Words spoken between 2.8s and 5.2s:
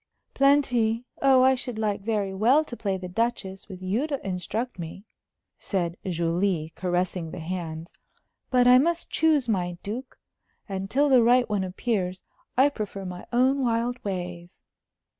the duchess, with you to instruct me,"